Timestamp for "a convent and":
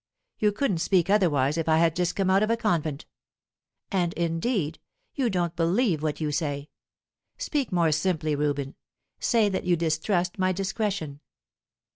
2.49-4.13